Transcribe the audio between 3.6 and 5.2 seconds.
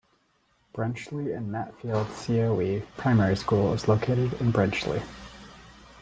is located in Brenchley.